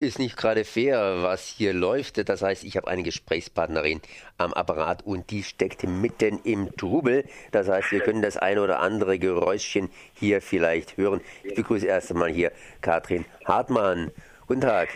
ist 0.00 0.20
nicht 0.20 0.36
gerade 0.36 0.64
fair, 0.64 1.22
was 1.22 1.48
hier 1.48 1.72
läuft. 1.72 2.28
Das 2.28 2.42
heißt, 2.42 2.62
ich 2.62 2.76
habe 2.76 2.86
eine 2.86 3.02
Gesprächspartnerin 3.02 4.00
am 4.36 4.52
Apparat 4.52 5.04
und 5.04 5.30
die 5.30 5.42
steckt 5.42 5.82
mitten 5.82 6.38
im 6.44 6.74
Trubel. 6.76 7.24
Das 7.50 7.68
heißt, 7.68 7.90
wir 7.90 8.00
können 8.00 8.22
das 8.22 8.36
eine 8.36 8.62
oder 8.62 8.78
andere 8.78 9.18
Geräuschchen 9.18 9.90
hier 10.14 10.40
vielleicht 10.40 10.96
hören. 10.96 11.20
Ich 11.42 11.54
begrüße 11.54 11.86
erst 11.86 12.12
einmal 12.12 12.30
hier 12.30 12.52
Katrin 12.80 13.24
Hartmann. 13.44 14.12
Guten 14.46 14.60
Tag. 14.60 14.88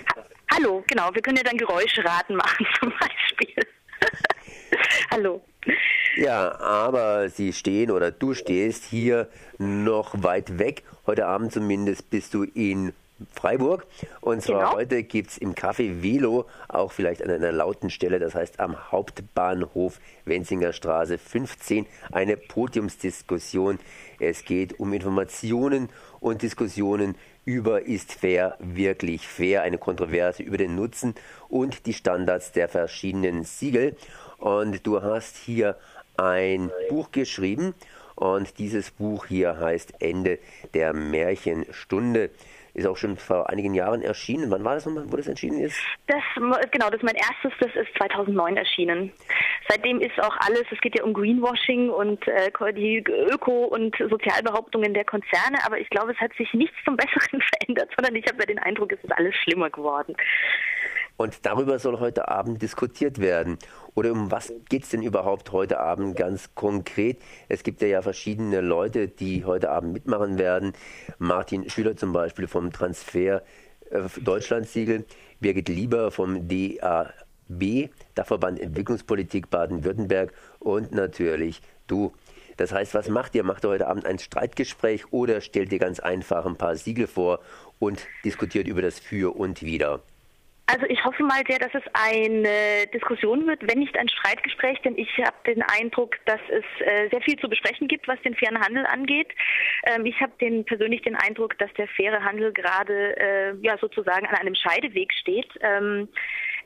Hallo, 0.52 0.84
genau. 0.86 1.12
Wir 1.12 1.22
können 1.22 1.38
ja 1.38 1.44
dann 1.44 1.58
Geräuschraten 1.58 2.36
machen 2.36 2.66
zum 2.80 2.92
Beispiel. 2.92 3.66
Hallo. 5.10 5.42
Ja, 6.16 6.60
aber 6.60 7.28
Sie 7.28 7.52
stehen 7.52 7.90
oder 7.90 8.12
du 8.12 8.34
stehst 8.34 8.84
hier 8.84 9.28
noch 9.58 10.22
weit 10.22 10.58
weg. 10.60 10.84
Heute 11.06 11.26
Abend 11.26 11.52
zumindest 11.52 12.10
bist 12.10 12.34
du 12.34 12.44
in 12.44 12.92
Freiburg. 13.30 13.86
Und 14.20 14.42
zwar 14.42 14.60
genau. 14.60 14.72
heute 14.74 15.02
gibt 15.02 15.30
es 15.30 15.38
im 15.38 15.54
Café 15.54 16.02
Velo, 16.02 16.46
auch 16.68 16.92
vielleicht 16.92 17.22
an 17.22 17.30
einer 17.30 17.52
lauten 17.52 17.90
Stelle, 17.90 18.18
das 18.18 18.34
heißt 18.34 18.60
am 18.60 18.90
Hauptbahnhof 18.90 20.00
Wenzinger 20.24 20.72
Straße 20.72 21.18
15, 21.18 21.86
eine 22.10 22.36
Podiumsdiskussion. 22.36 23.78
Es 24.18 24.44
geht 24.44 24.78
um 24.80 24.92
Informationen 24.92 25.88
und 26.20 26.42
Diskussionen 26.42 27.16
über 27.44 27.82
ist 27.82 28.12
fair 28.12 28.56
wirklich 28.60 29.26
fair, 29.26 29.62
eine 29.62 29.78
Kontroverse 29.78 30.42
über 30.42 30.56
den 30.56 30.76
Nutzen 30.76 31.14
und 31.48 31.86
die 31.86 31.92
Standards 31.92 32.52
der 32.52 32.68
verschiedenen 32.68 33.44
Siegel. 33.44 33.96
Und 34.38 34.86
du 34.86 35.02
hast 35.02 35.36
hier 35.36 35.76
ein 36.16 36.70
Buch 36.88 37.10
geschrieben 37.10 37.74
und 38.14 38.58
dieses 38.58 38.90
Buch 38.90 39.26
hier 39.26 39.58
heißt 39.58 39.94
Ende 40.00 40.38
der 40.74 40.92
Märchenstunde 40.92 42.30
ist 42.74 42.86
auch 42.86 42.96
schon 42.96 43.16
vor 43.16 43.50
einigen 43.50 43.74
Jahren 43.74 44.02
erschienen. 44.02 44.50
Wann 44.50 44.64
war 44.64 44.74
das 44.74 44.86
nochmal, 44.86 45.04
wo 45.08 45.16
das 45.16 45.28
erschienen 45.28 45.60
ist? 45.60 45.78
Das, 46.06 46.22
genau, 46.70 46.86
das 46.86 46.96
ist 46.96 47.02
mein 47.02 47.16
erstes, 47.16 47.52
das 47.60 47.74
ist 47.74 47.94
2009 47.98 48.56
erschienen. 48.56 49.12
Seitdem 49.68 50.00
ist 50.00 50.18
auch 50.22 50.36
alles, 50.40 50.64
es 50.70 50.80
geht 50.80 50.98
ja 50.98 51.04
um 51.04 51.12
Greenwashing 51.12 51.90
und 51.90 52.26
äh, 52.26 52.50
die 52.72 53.04
Öko- 53.30 53.66
und 53.66 53.94
Sozialbehauptungen 53.96 54.94
der 54.94 55.04
Konzerne, 55.04 55.58
aber 55.66 55.78
ich 55.78 55.90
glaube, 55.90 56.12
es 56.12 56.18
hat 56.18 56.32
sich 56.34 56.52
nichts 56.54 56.76
zum 56.84 56.96
Besseren 56.96 57.42
verändert, 57.60 57.90
sondern 57.96 58.16
ich 58.16 58.26
habe 58.26 58.38
ja 58.40 58.46
den 58.46 58.58
Eindruck, 58.58 58.92
es 58.92 59.04
ist 59.04 59.12
alles 59.12 59.34
schlimmer 59.36 59.70
geworden. 59.70 60.16
Und 61.16 61.44
darüber 61.46 61.78
soll 61.78 62.00
heute 62.00 62.28
Abend 62.28 62.62
diskutiert 62.62 63.18
werden. 63.18 63.58
Oder 63.94 64.12
um 64.12 64.30
was 64.30 64.52
geht 64.68 64.84
es 64.84 64.90
denn 64.90 65.02
überhaupt 65.02 65.52
heute 65.52 65.78
Abend 65.78 66.16
ganz 66.16 66.54
konkret? 66.54 67.20
Es 67.48 67.62
gibt 67.62 67.82
ja, 67.82 68.02
verschiedene 68.02 68.60
Leute, 68.60 69.08
die 69.08 69.44
heute 69.44 69.70
Abend 69.70 69.92
mitmachen 69.92 70.38
werden. 70.38 70.72
Martin 71.18 71.68
Schüler 71.68 71.96
zum 71.96 72.12
Beispiel 72.12 72.46
vom 72.46 72.72
Transfer 72.72 73.42
äh, 73.90 74.02
Deutschlandsiegel, 74.20 75.04
Birgit 75.40 75.68
Lieber 75.68 76.10
vom 76.10 76.48
DAB, 76.48 77.90
Dachverband 78.14 78.60
Entwicklungspolitik 78.60 79.50
Baden-Württemberg 79.50 80.32
und 80.58 80.92
natürlich 80.92 81.60
du. 81.86 82.12
Das 82.56 82.72
heißt, 82.72 82.94
was 82.94 83.08
macht 83.08 83.34
ihr? 83.34 83.44
Macht 83.44 83.64
ihr 83.64 83.70
heute 83.70 83.88
Abend 83.88 84.06
ein 84.06 84.18
Streitgespräch 84.18 85.12
oder 85.12 85.40
stellt 85.40 85.72
ihr 85.72 85.78
ganz 85.78 86.00
einfach 86.00 86.46
ein 86.46 86.56
paar 86.56 86.76
Siegel 86.76 87.06
vor 87.06 87.40
und 87.78 88.06
diskutiert 88.24 88.66
über 88.66 88.82
das 88.82 88.98
Für 88.98 89.36
und 89.36 89.62
Wider? 89.62 90.02
Also 90.66 90.86
ich 90.86 91.04
hoffe 91.04 91.24
mal 91.24 91.42
sehr, 91.48 91.58
dass 91.58 91.74
es 91.74 91.82
eine 91.92 92.86
Diskussion 92.94 93.46
wird, 93.46 93.60
wenn 93.68 93.80
nicht 93.80 93.96
ein 93.98 94.08
Streitgespräch, 94.08 94.80
denn 94.82 94.96
ich 94.96 95.08
habe 95.18 95.36
den 95.46 95.62
Eindruck, 95.62 96.16
dass 96.24 96.40
es 96.48 96.64
äh, 96.86 97.08
sehr 97.10 97.20
viel 97.20 97.36
zu 97.38 97.48
besprechen 97.48 97.88
gibt, 97.88 98.06
was 98.06 98.20
den 98.22 98.36
fairen 98.36 98.60
Handel 98.60 98.86
angeht. 98.86 99.28
Ähm, 99.84 100.06
ich 100.06 100.20
habe 100.20 100.32
den, 100.40 100.64
persönlich 100.64 101.02
den 101.02 101.16
Eindruck, 101.16 101.58
dass 101.58 101.72
der 101.74 101.88
faire 101.88 102.22
Handel 102.24 102.52
gerade 102.52 103.16
äh, 103.16 103.54
ja 103.60 103.76
sozusagen 103.78 104.26
an 104.26 104.36
einem 104.36 104.54
Scheideweg 104.54 105.12
steht. 105.14 105.50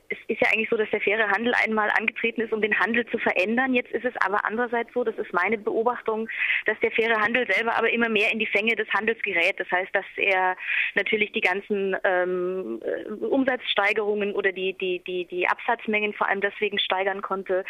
Es 0.09 0.17
ist 0.27 0.41
ja 0.41 0.47
eigentlich 0.53 0.69
so, 0.69 0.77
dass 0.77 0.89
der 0.89 1.01
faire 1.01 1.29
Handel 1.29 1.53
einmal 1.65 1.89
angetreten 1.97 2.41
ist, 2.41 2.53
um 2.53 2.61
den 2.61 2.79
Handel 2.79 3.05
zu 3.07 3.17
verändern. 3.17 3.73
Jetzt 3.73 3.91
ist 3.91 4.05
es 4.05 4.13
aber 4.25 4.45
andererseits 4.45 4.93
so, 4.93 5.03
das 5.03 5.17
ist 5.17 5.33
meine 5.33 5.57
Beobachtung, 5.57 6.29
dass 6.65 6.79
der 6.79 6.91
faire 6.91 7.19
Handel 7.19 7.45
selber 7.51 7.75
aber 7.75 7.89
immer 7.91 8.09
mehr 8.09 8.31
in 8.31 8.39
die 8.39 8.45
Fänge 8.45 8.75
des 8.75 8.87
Handels 8.89 9.21
gerät. 9.21 9.59
Das 9.59 9.69
heißt, 9.71 9.93
dass 9.93 10.05
er 10.15 10.55
natürlich 10.95 11.31
die 11.33 11.41
ganzen 11.41 11.95
ähm, 12.03 12.81
äh, 12.83 13.25
Umsatzsteigerungen 13.25 14.33
oder 14.33 14.51
die, 14.51 14.73
die, 14.73 14.99
die, 14.99 15.25
die 15.25 15.47
Absatzmengen 15.47 16.13
vor 16.13 16.29
allem 16.29 16.41
deswegen 16.41 16.79
steigern 16.79 17.21
konnte, 17.21 17.65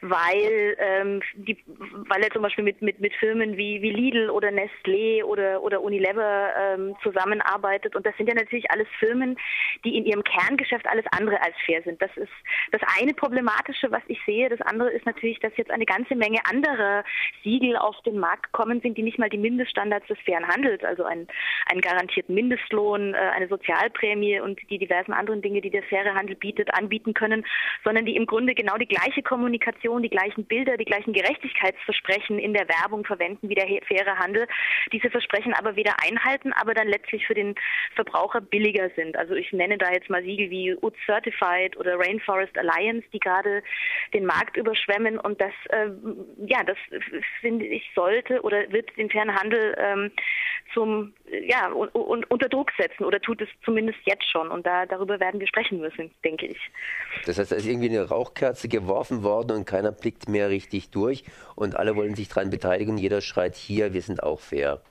weil, 0.00 0.76
ähm, 0.78 1.22
die, 1.34 1.56
weil 1.66 2.22
er 2.22 2.30
zum 2.30 2.42
Beispiel 2.42 2.64
mit, 2.64 2.82
mit, 2.82 3.00
mit 3.00 3.14
Firmen 3.14 3.56
wie, 3.56 3.82
wie 3.82 3.90
Lidl 3.90 4.30
oder 4.30 4.48
Nestlé 4.48 5.24
oder, 5.24 5.62
oder 5.62 5.80
Unilever 5.80 6.52
ähm, 6.56 6.96
zusammenarbeitet. 7.02 7.96
Und 7.96 8.04
das 8.06 8.16
sind 8.16 8.28
ja 8.28 8.34
natürlich 8.34 8.70
alles 8.70 8.88
Firmen, 8.98 9.38
die 9.84 9.96
in 9.96 10.04
ihrem 10.04 10.22
Kerngeschäft 10.22 10.86
alles 10.86 11.04
andere 11.12 11.40
als 11.42 11.54
fair 11.64 11.77
sind. 11.82 12.00
Das 12.00 12.10
ist 12.16 12.32
das 12.72 12.80
eine 12.98 13.14
Problematische, 13.14 13.90
was 13.90 14.02
ich 14.08 14.18
sehe. 14.24 14.48
Das 14.48 14.60
andere 14.62 14.90
ist 14.90 15.06
natürlich, 15.06 15.40
dass 15.40 15.56
jetzt 15.56 15.70
eine 15.70 15.84
ganze 15.84 16.14
Menge 16.14 16.38
anderer 16.48 17.04
Siegel 17.42 17.76
auf 17.76 18.00
den 18.02 18.18
Markt 18.18 18.52
kommen 18.52 18.80
sind, 18.80 18.96
die 18.96 19.02
nicht 19.02 19.18
mal 19.18 19.28
die 19.28 19.38
Mindeststandards 19.38 20.06
des 20.06 20.18
fairen 20.20 20.46
Handels, 20.46 20.82
also 20.84 21.04
einen, 21.04 21.26
einen 21.70 21.80
garantierten 21.80 22.34
Mindestlohn, 22.34 23.14
äh, 23.14 23.16
eine 23.16 23.48
Sozialprämie 23.48 24.40
und 24.40 24.60
die 24.70 24.78
diversen 24.78 25.12
anderen 25.12 25.42
Dinge, 25.42 25.60
die 25.60 25.70
der 25.70 25.82
faire 25.82 26.14
Handel 26.14 26.36
bietet, 26.36 26.72
anbieten 26.74 27.14
können, 27.14 27.44
sondern 27.84 28.06
die 28.06 28.16
im 28.16 28.26
Grunde 28.26 28.54
genau 28.54 28.76
die 28.76 28.88
gleiche 28.88 29.22
Kommunikation, 29.22 30.02
die 30.02 30.10
gleichen 30.10 30.44
Bilder, 30.44 30.76
die 30.76 30.84
gleichen 30.84 31.12
Gerechtigkeitsversprechen 31.12 32.38
in 32.38 32.54
der 32.54 32.68
Werbung 32.68 33.04
verwenden 33.04 33.48
wie 33.48 33.54
der 33.54 33.66
faire 33.86 34.18
Handel. 34.18 34.46
Diese 34.92 35.10
Versprechen 35.10 35.54
aber 35.54 35.76
wieder 35.76 35.94
einhalten, 36.02 36.52
aber 36.52 36.74
dann 36.74 36.88
letztlich 36.88 37.26
für 37.26 37.34
den 37.34 37.54
Verbraucher 37.94 38.40
billiger 38.40 38.90
sind. 38.96 39.16
Also 39.16 39.34
ich 39.34 39.52
nenne 39.52 39.78
da 39.78 39.90
jetzt 39.92 40.10
mal 40.10 40.22
Siegel 40.22 40.50
wie 40.50 40.74
UTZ 40.74 41.08
Certified 41.08 41.67
Foresight 41.68 41.76
oder 41.76 41.98
Rainforest 41.98 42.56
Alliance, 42.56 43.06
die 43.12 43.18
gerade 43.18 43.62
den 44.14 44.26
Markt 44.26 44.56
überschwemmen. 44.56 45.18
Und 45.18 45.40
das, 45.40 45.52
äh, 45.70 45.90
ja, 46.46 46.62
das 46.64 46.76
finde 47.40 47.66
ich 47.66 47.82
sollte 47.94 48.40
oder 48.42 48.70
wird 48.70 48.96
den 48.96 49.10
fairen 49.10 49.34
Handel 49.34 49.76
ähm, 49.78 50.10
zum, 50.74 51.14
ja, 51.46 51.70
und, 51.72 51.88
und, 51.94 52.30
unter 52.30 52.48
Druck 52.48 52.70
setzen 52.78 53.04
oder 53.04 53.20
tut 53.20 53.40
es 53.40 53.48
zumindest 53.64 53.98
jetzt 54.04 54.28
schon. 54.30 54.48
Und 54.48 54.66
da, 54.66 54.86
darüber 54.86 55.20
werden 55.20 55.40
wir 55.40 55.48
sprechen 55.48 55.80
müssen, 55.80 56.10
denke 56.24 56.46
ich. 56.46 56.58
Das 57.26 57.38
heißt, 57.38 57.52
da 57.52 57.56
ist 57.56 57.66
irgendwie 57.66 57.88
eine 57.88 58.08
Rauchkerze 58.08 58.68
geworfen 58.68 59.22
worden 59.22 59.58
und 59.58 59.64
keiner 59.64 59.92
blickt 59.92 60.28
mehr 60.28 60.50
richtig 60.50 60.90
durch 60.90 61.24
und 61.56 61.76
alle 61.76 61.96
wollen 61.96 62.14
sich 62.14 62.28
daran 62.28 62.50
beteiligen. 62.50 62.98
Jeder 62.98 63.20
schreit 63.20 63.56
hier, 63.56 63.92
wir 63.94 64.02
sind 64.02 64.22
auch 64.22 64.40
fair. 64.40 64.82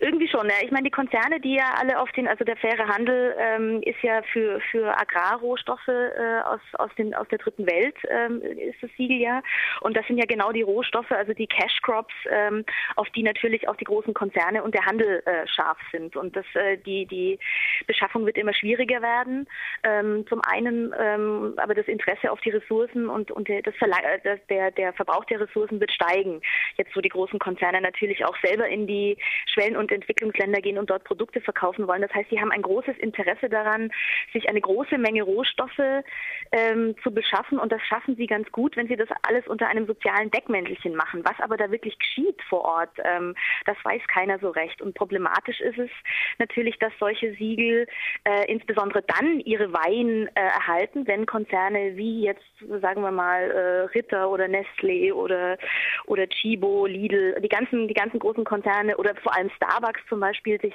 Irgendwie 0.00 0.28
schon. 0.28 0.46
Ja. 0.46 0.54
Ich 0.62 0.70
meine, 0.70 0.84
die 0.84 0.90
Konzerne, 0.90 1.40
die 1.40 1.54
ja 1.54 1.74
alle 1.78 2.00
auf 2.00 2.10
den, 2.12 2.28
also 2.28 2.44
der 2.44 2.56
faire 2.56 2.86
Handel 2.86 3.34
ähm, 3.38 3.82
ist 3.82 4.00
ja 4.02 4.22
für, 4.32 4.60
für 4.70 4.98
Agrarrohstoffe 4.98 5.88
äh, 5.88 6.40
aus, 6.44 6.60
aus, 6.74 6.90
den, 6.96 7.14
aus 7.14 7.28
der 7.28 7.38
dritten 7.38 7.66
Welt, 7.66 7.96
ähm, 8.08 8.42
ist 8.42 8.82
das 8.82 8.90
Siegel 8.96 9.18
ja. 9.18 9.42
Und 9.80 9.96
das 9.96 10.06
sind 10.06 10.18
ja 10.18 10.26
genau 10.26 10.52
die 10.52 10.62
Rohstoffe, 10.62 11.10
also 11.10 11.32
die 11.32 11.46
Cash 11.46 11.80
Crops, 11.82 12.14
ähm, 12.30 12.64
auf 12.96 13.08
die 13.10 13.22
natürlich 13.22 13.68
auch 13.68 13.76
die 13.76 13.84
großen 13.84 14.14
Konzerne 14.14 14.62
und 14.62 14.74
der 14.74 14.84
Handel 14.86 15.22
äh, 15.26 15.46
scharf 15.46 15.78
sind. 15.92 16.16
Und 16.16 16.36
das, 16.36 16.46
äh, 16.54 16.76
die, 16.78 17.06
die 17.06 17.38
Beschaffung 17.86 18.26
wird 18.26 18.36
immer 18.36 18.54
schwieriger 18.54 19.02
werden. 19.02 19.48
Ähm, 19.82 20.26
zum 20.28 20.40
einen, 20.42 20.94
ähm, 20.98 21.54
aber 21.56 21.74
das 21.74 21.86
Interesse 21.86 22.30
auf 22.30 22.40
die 22.40 22.50
Ressourcen 22.50 23.08
und, 23.08 23.30
und 23.30 23.48
das 23.48 23.74
Verla 23.76 23.96
äh, 24.00 24.38
der, 24.48 24.70
der 24.70 24.92
Verbrauch 24.92 25.24
der 25.26 25.40
Ressourcen 25.40 25.80
wird 25.80 25.92
steigen. 25.92 26.40
Jetzt, 26.78 26.94
wo 26.94 27.00
die 27.00 27.08
großen 27.08 27.40
Konzerne 27.40 27.80
natürlich 27.80 28.24
auch 28.24 28.36
selber 28.40 28.68
in 28.68 28.86
die 28.86 29.16
Schwellen- 29.52 29.76
und 29.76 29.90
Entwicklungsländer 29.90 30.60
gehen 30.60 30.78
und 30.78 30.90
dort 30.90 31.02
Produkte 31.02 31.40
verkaufen 31.40 31.88
wollen. 31.88 32.02
Das 32.02 32.14
heißt, 32.14 32.30
sie 32.30 32.40
haben 32.40 32.52
ein 32.52 32.62
großes 32.62 32.96
Interesse 32.98 33.48
daran, 33.48 33.90
sich 34.32 34.48
eine 34.48 34.60
große 34.60 34.96
Menge 34.96 35.24
Rohstoffe 35.24 36.04
ähm, 36.52 36.94
zu 37.02 37.10
beschaffen 37.10 37.58
und 37.58 37.72
das 37.72 37.82
schaffen 37.82 38.14
sie 38.14 38.28
ganz 38.28 38.48
gut, 38.52 38.76
wenn 38.76 38.86
sie 38.86 38.94
das 38.94 39.08
alles 39.22 39.48
unter 39.48 39.66
einem 39.66 39.88
sozialen 39.88 40.30
Deckmäntelchen 40.30 40.94
machen. 40.94 41.24
Was 41.24 41.40
aber 41.40 41.56
da 41.56 41.72
wirklich 41.72 41.98
geschieht 41.98 42.40
vor 42.48 42.60
Ort, 42.64 42.92
ähm, 43.02 43.34
das 43.66 43.76
weiß 43.82 44.02
keiner 44.06 44.38
so 44.38 44.50
recht. 44.50 44.80
Und 44.80 44.94
problematisch 44.94 45.60
ist 45.60 45.78
es 45.78 45.90
natürlich, 46.38 46.78
dass 46.78 46.92
solche 47.00 47.34
Siegel 47.34 47.88
äh, 48.22 48.46
insbesondere 48.46 49.02
dann 49.02 49.40
ihre 49.40 49.72
Weihen 49.72 50.28
äh, 50.28 50.40
erhalten, 50.40 51.08
wenn 51.08 51.26
Konzerne 51.26 51.96
wie 51.96 52.22
jetzt, 52.22 52.44
sagen 52.80 53.02
wir 53.02 53.10
mal, 53.10 53.50
äh, 53.50 53.80
Ritter 53.96 54.30
oder 54.30 54.44
Nestlé 54.44 55.12
oder, 55.12 55.58
oder 56.06 56.28
Chibo, 56.28 56.67
Lidl, 56.86 57.40
die 57.40 57.48
ganzen, 57.48 57.88
die 57.88 57.94
ganzen 57.94 58.18
großen 58.18 58.44
Konzerne 58.44 58.96
oder 58.96 59.14
vor 59.16 59.34
allem 59.36 59.50
Starbucks 59.56 60.00
zum 60.08 60.20
Beispiel 60.20 60.60
sich 60.60 60.74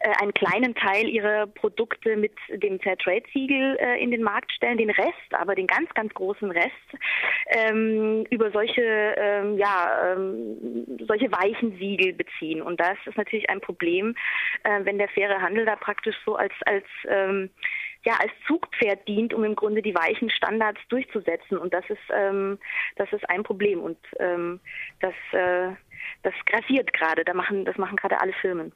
äh, 0.00 0.10
einen 0.20 0.32
kleinen 0.32 0.74
Teil 0.74 1.08
ihrer 1.08 1.46
Produkte 1.46 2.16
mit 2.16 2.32
dem 2.48 2.78
Fairtrade-Siegel 2.78 3.76
äh, 3.80 4.02
in 4.02 4.10
den 4.10 4.22
Markt 4.22 4.52
stellen, 4.52 4.78
den 4.78 4.90
Rest, 4.90 5.32
aber 5.32 5.54
den 5.56 5.66
ganz, 5.66 5.92
ganz 5.94 6.14
großen 6.14 6.50
Rest 6.50 6.70
ähm, 7.48 8.24
über 8.30 8.50
solche, 8.52 8.82
ähm, 8.82 9.58
ja, 9.58 10.12
ähm, 10.12 10.86
solche 11.06 11.32
weichen 11.32 11.76
Siegel 11.78 12.12
beziehen. 12.12 12.62
Und 12.62 12.78
das 12.78 12.96
ist 13.06 13.16
natürlich 13.16 13.50
ein 13.50 13.60
Problem, 13.60 14.14
äh, 14.62 14.84
wenn 14.84 14.98
der 14.98 15.08
faire 15.08 15.40
Handel 15.40 15.64
da 15.64 15.74
praktisch 15.74 16.16
so 16.24 16.36
als, 16.36 16.54
als 16.64 16.86
ähm, 17.08 17.50
ja, 18.04 18.14
als 18.20 18.32
Zugpferd 18.46 19.06
dient, 19.08 19.34
um 19.34 19.44
im 19.44 19.56
Grunde 19.56 19.82
die 19.82 19.94
weichen 19.94 20.30
Standards 20.30 20.80
durchzusetzen. 20.88 21.58
Und 21.58 21.74
das 21.74 21.84
ist, 21.88 21.98
ähm, 22.12 22.58
das 22.96 23.12
ist 23.12 23.28
ein 23.28 23.42
Problem. 23.42 23.80
Und 23.80 23.98
ähm, 24.18 24.60
das, 25.00 25.14
äh, 25.32 25.74
das 26.22 26.34
grassiert 26.46 26.92
gerade. 26.92 27.24
Da 27.24 27.34
machen, 27.34 27.64
das 27.64 27.76
machen 27.76 27.96
gerade 27.96 28.20
alle 28.20 28.32
Firmen. 28.34 28.72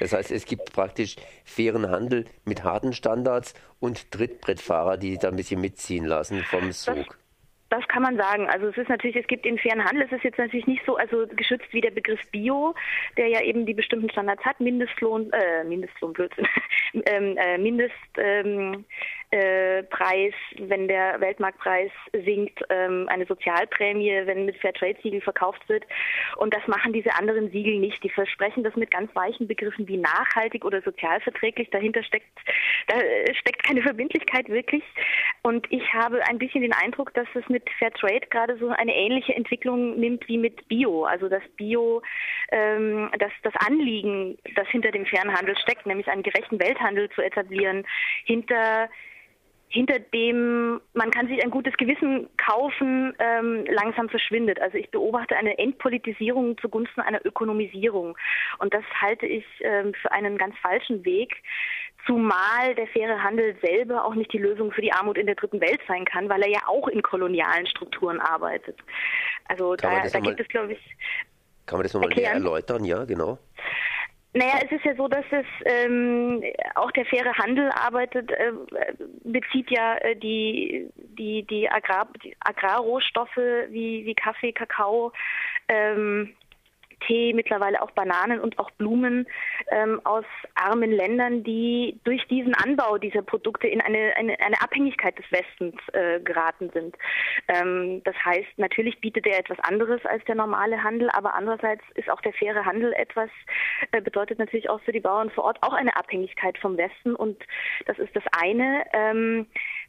Das 0.00 0.12
heißt, 0.12 0.30
es 0.30 0.44
gibt 0.44 0.72
praktisch 0.72 1.16
fairen 1.44 1.88
Handel 1.90 2.26
mit 2.44 2.64
harten 2.64 2.92
Standards 2.92 3.54
und 3.80 4.10
Trittbrettfahrer, 4.10 4.96
die 4.96 5.16
da 5.18 5.28
ein 5.28 5.36
bisschen 5.36 5.60
mitziehen 5.60 6.04
lassen 6.04 6.42
vom 6.44 6.72
Sog. 6.72 6.96
Das 6.96 7.25
kann 7.88 8.02
man 8.02 8.16
sagen. 8.16 8.48
Also 8.48 8.68
es 8.68 8.76
ist 8.76 8.88
natürlich, 8.88 9.16
es 9.16 9.26
gibt 9.26 9.44
den 9.44 9.58
fairen 9.58 9.84
Handel, 9.84 10.04
es 10.04 10.12
ist 10.12 10.24
jetzt 10.24 10.38
natürlich 10.38 10.66
nicht 10.66 10.84
so 10.86 10.96
also 10.96 11.26
geschützt 11.26 11.72
wie 11.72 11.80
der 11.80 11.90
Begriff 11.90 12.20
Bio, 12.30 12.74
der 13.16 13.28
ja 13.28 13.42
eben 13.42 13.66
die 13.66 13.74
bestimmten 13.74 14.10
Standards 14.10 14.44
hat, 14.44 14.60
Mindestlohn, 14.60 15.32
äh, 15.32 15.64
Mindestlohn, 15.64 16.12
Blödsinn, 16.12 16.46
ähm, 17.06 17.36
äh, 17.36 17.58
Mindest, 17.58 17.94
ähm, 18.18 18.84
äh, 19.30 19.82
Preis, 19.84 20.32
wenn 20.56 20.86
der 20.86 21.20
Weltmarktpreis 21.20 21.90
sinkt, 22.12 22.62
ähm, 22.70 23.08
eine 23.08 23.26
Sozialprämie, 23.26 24.22
wenn 24.24 24.46
mit 24.46 24.56
Fairtrade-Siegel 24.58 25.20
verkauft 25.20 25.68
wird. 25.68 25.84
Und 26.36 26.54
das 26.54 26.66
machen 26.68 26.92
diese 26.92 27.12
anderen 27.14 27.50
Siegel 27.50 27.78
nicht. 27.78 28.02
Die 28.04 28.08
versprechen 28.08 28.62
das 28.62 28.76
mit 28.76 28.90
ganz 28.90 29.14
weichen 29.16 29.48
Begriffen 29.48 29.88
wie 29.88 29.96
nachhaltig 29.96 30.64
oder 30.64 30.80
sozialverträglich. 30.80 31.70
Dahinter 31.70 32.04
steckt, 32.04 32.30
da 32.86 32.94
steckt 33.34 33.64
keine 33.64 33.82
Verbindlichkeit 33.82 34.48
wirklich. 34.48 34.84
Und 35.42 35.66
ich 35.70 35.92
habe 35.92 36.22
ein 36.28 36.38
bisschen 36.38 36.62
den 36.62 36.72
Eindruck, 36.72 37.12
dass 37.14 37.26
es 37.34 37.48
mit 37.48 37.65
Fairtrade 37.78 38.26
gerade 38.30 38.56
so 38.58 38.68
eine 38.68 38.94
ähnliche 38.94 39.34
Entwicklung 39.34 39.98
nimmt 39.98 40.26
wie 40.28 40.38
mit 40.38 40.68
Bio. 40.68 41.04
Also 41.04 41.28
das 41.28 41.42
Bio, 41.56 42.02
ähm, 42.50 43.10
das, 43.18 43.32
das 43.42 43.54
Anliegen, 43.66 44.38
das 44.54 44.68
hinter 44.68 44.90
dem 44.90 45.06
fairen 45.06 45.32
Handel 45.32 45.56
steckt, 45.58 45.86
nämlich 45.86 46.08
einen 46.08 46.22
gerechten 46.22 46.60
Welthandel 46.60 47.08
zu 47.10 47.22
etablieren, 47.22 47.86
hinter 48.24 48.88
hinter 49.68 49.98
dem 49.98 50.80
man 50.94 51.10
kann 51.10 51.28
sich 51.28 51.42
ein 51.42 51.50
gutes 51.50 51.76
Gewissen 51.76 52.28
kaufen, 52.36 53.14
ähm, 53.18 53.64
langsam 53.68 54.08
verschwindet. 54.08 54.60
Also 54.60 54.78
ich 54.78 54.90
beobachte 54.90 55.36
eine 55.36 55.58
Entpolitisierung 55.58 56.56
zugunsten 56.58 57.00
einer 57.00 57.24
Ökonomisierung. 57.26 58.16
Und 58.58 58.72
das 58.72 58.84
halte 59.00 59.26
ich 59.26 59.44
ähm, 59.60 59.92
für 59.94 60.12
einen 60.12 60.38
ganz 60.38 60.56
falschen 60.58 61.04
Weg. 61.04 61.34
Zumal 62.06 62.74
der 62.76 62.86
faire 62.88 63.22
Handel 63.22 63.56
selber 63.60 64.04
auch 64.04 64.14
nicht 64.14 64.32
die 64.32 64.38
Lösung 64.38 64.70
für 64.70 64.80
die 64.80 64.92
Armut 64.92 65.18
in 65.18 65.26
der 65.26 65.34
dritten 65.34 65.60
Welt 65.60 65.80
sein 65.88 66.04
kann, 66.04 66.28
weil 66.28 66.42
er 66.42 66.48
ja 66.48 66.60
auch 66.66 66.88
in 66.88 67.02
kolonialen 67.02 67.66
Strukturen 67.66 68.20
arbeitet. 68.20 68.78
Also 69.46 69.74
da, 69.76 70.02
da 70.08 70.20
gibt 70.20 70.40
es, 70.40 70.48
glaube 70.48 70.74
ich. 70.74 70.96
Kann 71.66 71.78
man 71.78 71.82
das 71.82 71.94
nochmal 71.94 72.10
näher 72.10 72.32
erläutern? 72.32 72.84
Ja, 72.84 73.04
genau. 73.04 73.38
Naja, 74.36 74.60
es 74.62 74.70
ist 74.70 74.84
ja 74.84 74.94
so, 74.94 75.08
dass 75.08 75.24
es 75.30 75.46
ähm, 75.64 76.44
auch 76.74 76.90
der 76.92 77.06
faire 77.06 77.32
Handel 77.38 77.70
arbeitet, 77.70 78.30
äh, 78.30 78.52
bezieht 79.24 79.70
ja 79.70 79.96
äh, 79.96 80.14
die, 80.14 80.90
die, 80.94 81.42
die, 81.44 81.70
Agrar, 81.70 82.06
die 82.22 82.36
Agrarrohstoffe 82.40 83.36
wie, 83.70 84.04
wie 84.04 84.14
Kaffee, 84.14 84.52
Kakao, 84.52 85.12
ähm, 85.68 86.34
Tee, 87.00 87.32
mittlerweile 87.34 87.82
auch 87.82 87.90
Bananen 87.92 88.40
und 88.40 88.58
auch 88.58 88.70
Blumen 88.72 89.26
ähm, 89.70 90.00
aus 90.04 90.24
armen 90.54 90.90
Ländern, 90.90 91.44
die 91.44 92.00
durch 92.04 92.26
diesen 92.28 92.54
Anbau 92.54 92.98
dieser 92.98 93.22
Produkte 93.22 93.66
in 93.68 93.80
eine, 93.80 94.14
eine, 94.16 94.38
eine 94.40 94.60
Abhängigkeit 94.60 95.18
des 95.18 95.30
Westens 95.30 95.76
äh, 95.92 96.20
geraten 96.20 96.70
sind. 96.72 96.96
Ähm, 97.48 98.02
das 98.04 98.14
heißt, 98.24 98.58
natürlich 98.58 99.00
bietet 99.00 99.26
er 99.26 99.38
etwas 99.38 99.58
anderes 99.60 100.04
als 100.06 100.24
der 100.24 100.34
normale 100.34 100.82
Handel, 100.82 101.10
aber 101.10 101.34
andererseits 101.34 101.84
ist 101.94 102.10
auch 102.10 102.20
der 102.20 102.32
faire 102.32 102.64
Handel 102.64 102.92
etwas, 102.94 103.30
äh, 103.92 104.00
bedeutet 104.00 104.38
natürlich 104.38 104.70
auch 104.70 104.80
für 104.80 104.92
die 104.92 105.00
Bauern 105.00 105.30
vor 105.30 105.44
Ort 105.44 105.62
auch 105.62 105.72
eine 105.72 105.96
Abhängigkeit 105.96 106.58
vom 106.58 106.76
Westen 106.76 107.14
und 107.14 107.42
das 107.86 107.98
ist 107.98 108.14
das 108.16 108.24
eine. 108.40 108.84
Ähm, 108.92 109.46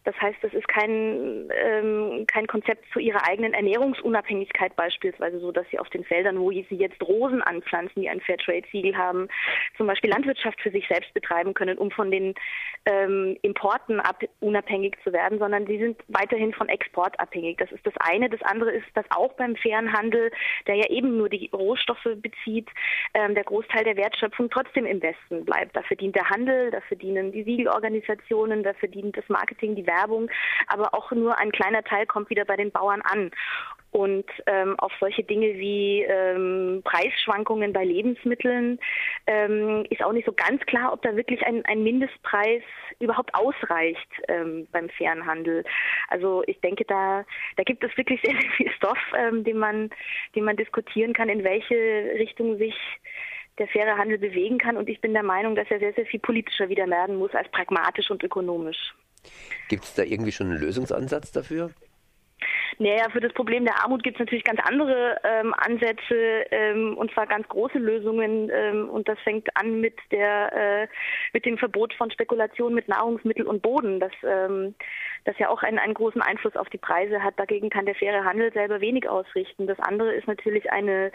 das 0.08 0.16
heißt, 0.22 0.38
das 0.42 0.54
ist 0.54 0.70
kein, 0.70 1.50
ähm, 1.52 2.24
kein 2.28 2.48
Konzept 2.48 2.86
zu 2.94 3.00
ihrer 3.00 3.28
eigenen 3.28 3.54
Ernährungsunabhängigkeit 3.54 4.74
beispielsweise, 4.78 5.38
so 5.42 5.52
dass 5.52 5.68
sie 5.70 5.80
auf 5.80 5.90
den 5.90 6.06
Feldern, 6.06 6.40
wo 6.40 6.50
sie 6.50 6.66
jetzt 6.70 7.02
Rosen 7.04 7.42
anpflanzen, 7.42 8.02
die 8.02 8.08
ein 8.08 8.22
Fairtrade-Siegel 8.22 8.98
haben, 8.98 9.28
zum 9.76 9.86
Beispiel 9.86 10.10
Landwirtschaft 10.10 10.62
für 10.62 10.72
sich 10.72 10.88
selbst 10.88 11.14
betreiben 11.14 11.54
können, 11.54 11.78
um 11.78 11.92
von 11.92 12.10
den 12.10 12.36
ähm, 12.86 13.38
Importen 13.42 14.00
ab, 14.00 14.24
unabhängig 14.40 14.96
zu 15.04 15.12
werden, 15.12 15.40
sondern 15.40 15.68
sie 15.68 15.78
sind 15.78 16.02
weiterhin 16.08 16.54
von 16.54 16.70
Export 16.70 17.20
abhängig. 17.20 17.58
Das 17.58 17.70
ist 17.74 17.86
das 17.86 17.96
eine. 18.00 18.30
Das 18.30 18.42
andere 18.44 18.72
ist, 18.72 18.88
dass 18.94 19.06
auch 19.10 19.34
beim 19.34 19.58
fairen 19.58 19.92
Handel, 19.92 20.32
der 20.68 20.76
ja 20.76 20.90
eben 20.90 21.18
nur 21.18 21.28
die 21.28 21.50
Rohstoffe 21.54 22.08
bezieht, 22.16 22.70
ähm, 23.14 23.36
der 23.36 23.44
Großteil 23.44 23.84
der 23.84 23.98
Wertschöpfung 23.98 24.50
trotzdem 24.50 24.86
im 24.86 25.02
Westen 25.02 25.44
bleibt. 25.44 25.76
Da 25.76 25.82
verdient 25.82 26.16
der 26.16 26.30
Handel, 26.30 26.72
da 26.72 26.80
verdienen 26.88 27.34
die 27.34 27.44
Siegelorganisationen, 27.44 28.64
da 28.64 28.74
verdient 28.74 29.18
das 29.18 29.28
Marketing, 29.28 29.76
die 29.76 29.86
Werbung 29.86 29.97
Werbung, 29.98 30.30
aber 30.68 30.94
auch 30.94 31.12
nur 31.12 31.38
ein 31.38 31.52
kleiner 31.52 31.84
Teil 31.84 32.06
kommt 32.06 32.30
wieder 32.30 32.46
bei 32.46 32.56
den 32.56 32.72
Bauern 32.72 33.02
an. 33.02 33.32
Und 33.92 34.26
ähm, 34.46 34.78
auf 34.80 34.92
solche 35.00 35.24
Dinge 35.24 35.58
wie 35.58 36.04
ähm, 36.04 36.82
Preisschwankungen 36.84 37.74
bei 37.74 37.86
Lebensmitteln 37.86 38.80
ähm, 39.26 39.86
ist 39.90 40.04
auch 40.04 40.12
nicht 40.12 40.26
so 40.26 40.34
ganz 40.34 40.62
klar, 40.66 40.94
ob 40.94 41.02
da 41.02 41.16
wirklich 41.16 41.42
ein, 41.46 41.64
ein 41.66 41.84
Mindestpreis 41.84 42.62
überhaupt 43.00 43.34
ausreicht 43.34 44.10
ähm, 44.28 44.68
beim 44.72 44.90
fairen 44.90 45.26
Handel. 45.26 45.64
Also 46.10 46.44
ich 46.48 46.60
denke, 46.60 46.84
da, 46.86 47.24
da 47.56 47.64
gibt 47.64 47.84
es 47.84 47.96
wirklich 47.98 48.22
sehr, 48.24 48.36
viel 48.58 48.72
Stoff, 48.74 49.00
ähm, 49.18 49.44
den, 49.44 49.58
man, 49.58 49.90
den 50.36 50.44
man 50.44 50.58
diskutieren 50.58 51.14
kann, 51.14 51.30
in 51.30 51.44
welche 51.44 51.76
Richtung 52.20 52.58
sich 52.58 52.76
der 53.58 53.68
faire 53.68 53.98
Handel 53.98 54.18
bewegen 54.18 54.58
kann. 54.60 54.78
Und 54.78 54.90
ich 54.90 55.02
bin 55.02 55.14
der 55.14 55.24
Meinung, 55.24 55.56
dass 55.56 55.72
er 55.72 55.80
sehr, 55.80 55.94
sehr 55.94 56.06
viel 56.06 56.20
politischer 56.20 56.70
wieder 56.70 56.88
werden 56.88 57.16
muss 57.16 57.34
als 57.34 57.50
pragmatisch 57.50 58.12
und 58.12 58.22
ökonomisch. 58.22 58.94
Gibt 59.70 59.84
es 59.84 59.94
da 59.94 60.04
irgendwie 60.04 60.32
schon 60.32 60.48
einen 60.48 60.60
Lösungsansatz 60.60 61.32
dafür? 61.32 61.72
Naja, 62.80 63.10
für 63.12 63.22
das 63.22 63.34
Problem 63.34 63.66
der 63.66 63.84
Armut 63.84 64.04
gibt 64.04 64.18
es 64.18 64.20
natürlich 64.20 64.44
ganz 64.44 64.60
andere 64.64 65.20
ähm, 65.24 65.54
Ansätze 65.58 66.46
ähm, 66.52 66.96
und 66.96 67.12
zwar 67.12 67.26
ganz 67.26 67.48
große 67.48 67.80
Lösungen 67.80 68.52
ähm, 68.54 68.88
und 68.90 69.08
das 69.10 69.18
fängt 69.22 69.50
an 69.56 69.82
mit 69.82 69.96
der 70.12 70.84
äh, 70.84 70.88
mit 71.34 71.46
dem 71.46 71.58
Verbot 71.58 71.94
von 71.96 72.12
Spekulation 72.12 72.76
mit 72.76 72.88
Nahrungsmittel 72.88 73.48
und 73.48 73.64
Boden, 73.64 74.00
das 74.00 74.12
ähm, 74.24 74.76
das 75.26 75.38
ja 75.40 75.50
auch 75.50 75.64
einen, 75.64 75.80
einen 75.80 75.96
großen 75.96 76.22
Einfluss 76.22 76.56
auf 76.56 76.70
die 76.70 76.78
Preise 76.78 77.24
hat. 77.24 77.40
Dagegen 77.40 77.70
kann 77.70 77.86
der 77.86 77.96
faire 77.96 78.24
Handel 78.24 78.54
selber 78.54 78.80
wenig 78.80 79.10
ausrichten. 79.10 79.66
Das 79.66 79.80
andere 79.80 80.14
ist 80.14 80.28
natürlich 80.28 80.72
eine 80.72 81.12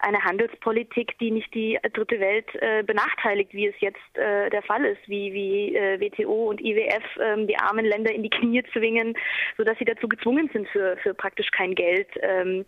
eine 0.00 0.22
Handelspolitik, 0.22 1.16
die 1.20 1.30
nicht 1.30 1.54
die 1.54 1.78
dritte 1.92 2.18
Welt 2.18 2.48
äh, 2.56 2.82
benachteiligt, 2.82 3.54
wie 3.54 3.68
es 3.68 3.74
jetzt 3.78 4.18
äh, 4.18 4.50
der 4.50 4.62
Fall 4.62 4.84
ist, 4.84 5.08
wie 5.08 5.32
wie 5.32 5.76
äh, 5.76 6.00
WTO 6.00 6.48
und 6.50 6.60
IWF 6.60 7.04
ähm, 7.20 7.46
die 7.46 7.56
armen 7.56 7.84
Länder 7.84 8.12
in 8.12 8.24
die 8.24 8.30
Knie 8.30 8.64
zwingen, 8.72 9.14
sodass 9.56 9.78
sie 9.78 9.84
dazu 9.84 10.08
gezwungen 10.08 10.50
sind 10.52 10.68
für 10.68 10.96
für 11.04 11.14
praktisch 11.14 11.50
kein 11.52 11.76
Geld 11.76 12.08
ähm, 12.20 12.64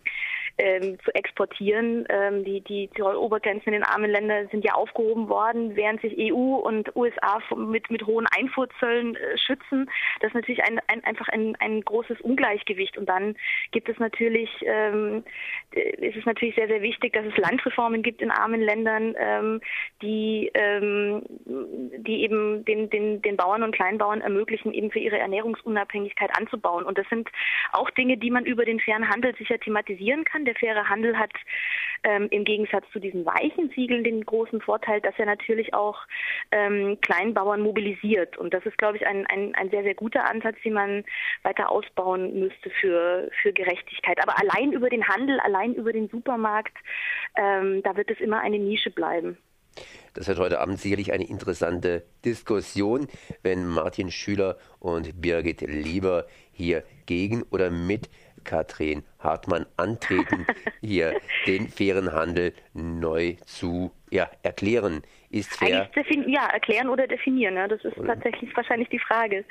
ähm, 0.57 0.97
zu 1.03 1.13
exportieren. 1.13 2.05
Ähm, 2.09 2.43
die, 2.43 2.61
die 2.61 2.89
Zollobergrenzen 2.97 3.67
in 3.67 3.73
den 3.73 3.83
armen 3.83 4.09
Ländern 4.09 4.47
sind 4.49 4.65
ja 4.65 4.73
aufgehoben 4.73 5.29
worden, 5.29 5.75
während 5.75 6.01
sich 6.01 6.15
EU 6.17 6.55
und 6.55 6.95
USA 6.95 7.39
mit, 7.55 7.91
mit 7.91 8.05
hohen 8.05 8.25
Einfuhrzöllen 8.35 9.15
äh, 9.15 9.37
schützen. 9.37 9.89
Das 10.19 10.29
ist 10.29 10.35
natürlich 10.35 10.63
ein, 10.63 10.79
ein, 10.87 11.03
einfach 11.03 11.27
ein, 11.29 11.55
ein 11.59 11.81
großes 11.81 12.21
Ungleichgewicht. 12.21 12.97
Und 12.97 13.07
dann 13.07 13.35
gibt 13.71 13.89
es 13.89 13.99
natürlich, 13.99 14.49
ähm, 14.61 15.23
ist 15.71 16.17
es 16.17 16.25
natürlich 16.25 16.55
sehr, 16.55 16.67
sehr 16.67 16.81
wichtig, 16.81 17.13
dass 17.13 17.25
es 17.25 17.37
Landreformen 17.37 18.01
gibt 18.01 18.21
in 18.21 18.31
armen 18.31 18.61
Ländern, 18.61 19.15
ähm, 19.19 19.61
die, 20.01 20.51
ähm, 20.53 21.21
die 21.45 22.23
eben 22.23 22.65
den, 22.65 22.89
den, 22.89 23.21
den 23.21 23.37
Bauern 23.37 23.63
und 23.63 23.75
Kleinbauern 23.75 24.21
ermöglichen, 24.21 24.73
eben 24.73 24.91
für 24.91 24.99
ihre 24.99 25.19
Ernährungsunabhängigkeit 25.19 26.31
anzubauen. 26.37 26.83
Und 26.83 26.97
das 26.97 27.07
sind 27.09 27.29
auch 27.73 27.89
Dinge, 27.91 28.17
die 28.17 28.31
man 28.31 28.45
über 28.45 28.65
den 28.65 28.79
fairen 28.79 29.09
Handel 29.09 29.35
sicher 29.35 29.59
thematisieren 29.59 30.23
kann 30.23 30.46
der 30.47 30.55
faire 30.55 30.89
Handel 30.89 31.17
hat 31.17 31.33
ähm, 32.03 32.27
im 32.31 32.43
Gegensatz 32.43 32.85
zu 32.91 32.99
diesen 32.99 33.25
weichen 33.25 33.69
Siegeln 33.75 34.03
den 34.03 34.25
großen 34.25 34.61
Vorteil, 34.61 35.01
dass 35.01 35.13
er 35.17 35.25
natürlich 35.25 35.73
auch 35.73 35.99
ähm, 36.51 36.97
Kleinbauern 37.01 37.61
mobilisiert. 37.61 38.37
Und 38.37 38.53
das 38.53 38.65
ist, 38.65 38.77
glaube 38.77 38.97
ich, 38.97 39.05
ein, 39.05 39.25
ein, 39.27 39.53
ein 39.55 39.69
sehr, 39.69 39.83
sehr 39.83 39.95
guter 39.95 40.29
Ansatz, 40.29 40.55
den 40.63 40.73
man 40.73 41.03
weiter 41.43 41.71
ausbauen 41.71 42.39
müsste 42.39 42.69
für, 42.81 43.29
für 43.41 43.53
Gerechtigkeit. 43.53 44.21
Aber 44.21 44.39
allein 44.39 44.71
über 44.71 44.89
den 44.89 45.07
Handel, 45.07 45.39
allein 45.39 45.73
über 45.73 45.93
den 45.93 46.09
Supermarkt, 46.09 46.77
ähm, 47.35 47.81
da 47.83 47.95
wird 47.95 48.09
es 48.09 48.19
immer 48.19 48.41
eine 48.41 48.59
Nische 48.59 48.91
bleiben. 48.91 49.37
Das 50.13 50.27
wird 50.27 50.39
heute 50.39 50.59
Abend 50.59 50.79
sicherlich 50.79 51.13
eine 51.13 51.29
interessante 51.29 52.03
Diskussion, 52.25 53.07
wenn 53.43 53.67
Martin 53.67 54.09
Schüler 54.09 54.57
und 54.79 55.21
Birgit 55.21 55.61
Lieber 55.61 56.25
hier 56.51 56.83
gegen 57.05 57.43
oder 57.51 57.69
mit 57.69 58.09
Katrin 58.47 59.03
Hartmann 59.19 59.67
antreten, 59.77 60.47
hier 60.81 61.19
den 61.45 61.67
fairen 61.67 62.11
Handel 62.11 62.53
neu 62.73 63.35
zu 63.45 63.91
ja, 64.09 64.27
erklären. 64.41 65.03
Ist 65.29 65.55
fair. 65.55 65.89
Ja, 66.25 66.47
erklären 66.47 66.89
oder 66.89 67.05
definieren. 67.05 67.53
Ne? 67.53 67.67
Das 67.67 67.83
ist 67.83 67.97
oder? 67.97 68.15
tatsächlich 68.15 68.55
wahrscheinlich 68.55 68.89
die 68.89 68.99
Frage. 68.99 69.45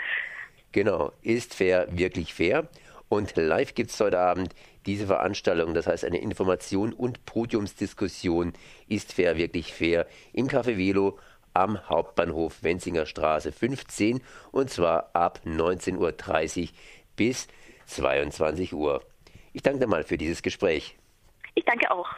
Genau. 0.73 1.13
Ist 1.23 1.55
fair 1.55 1.87
wirklich 1.91 2.35
fair? 2.35 2.69
Und 3.09 3.37
live 3.37 3.75
gibt 3.75 3.91
es 3.91 4.01
heute 4.01 4.19
Abend 4.19 4.55
diese 4.87 5.07
Veranstaltung, 5.07 5.75
das 5.75 5.87
heißt 5.87 6.05
eine 6.05 6.19
Information 6.19 6.93
und 6.93 7.25
Podiumsdiskussion, 7.25 8.53
ist 8.89 9.13
fair 9.13 9.37
wirklich 9.37 9.73
fair, 9.73 10.07
im 10.33 10.49
Café 10.49 10.77
Velo 10.77 11.19
am 11.55 11.89
Hauptbahnhof 11.89 12.63
Wenzinger 12.63 13.07
Straße 13.07 13.53
15 13.53 14.21
und 14.53 14.71
zwar 14.71 15.11
ab 15.15 15.41
19.30 15.45 16.63
Uhr 16.63 16.69
bis 17.17 17.49
22 17.87 18.75
Uhr. 18.75 19.03
Ich 19.53 19.63
danke 19.63 19.81
dir 19.81 19.87
mal 19.87 20.05
für 20.05 20.19
dieses 20.19 20.43
Gespräch. 20.43 20.97
Ich 21.55 21.65
danke 21.65 21.91
auch. 21.91 22.09